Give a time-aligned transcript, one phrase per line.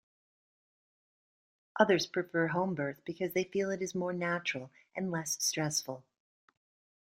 [1.79, 6.03] Others prefer home birth because they feel it is more natural and less stressful.